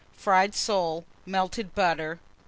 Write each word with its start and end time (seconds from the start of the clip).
Fried 0.17 0.55
solos, 0.55 1.03
melted 1.27 1.75
butter. 1.75 2.15
2. 2.15 2.19